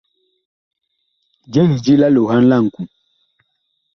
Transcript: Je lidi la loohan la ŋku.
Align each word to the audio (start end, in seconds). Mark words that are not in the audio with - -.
Je 1.53 1.61
lidi 1.69 1.93
la 2.01 2.07
loohan 2.15 2.43
la 2.49 2.57
ŋku. 2.65 2.81